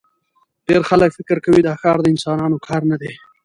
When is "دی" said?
3.01-3.13